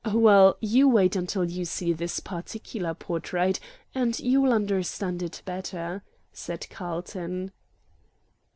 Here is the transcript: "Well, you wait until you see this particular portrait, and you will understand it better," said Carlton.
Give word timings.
"Well, 0.11 0.57
you 0.61 0.89
wait 0.89 1.15
until 1.15 1.43
you 1.45 1.63
see 1.63 1.93
this 1.93 2.19
particular 2.19 2.95
portrait, 2.95 3.59
and 3.93 4.17
you 4.19 4.41
will 4.41 4.51
understand 4.51 5.21
it 5.21 5.43
better," 5.45 6.01
said 6.33 6.67
Carlton. 6.71 7.51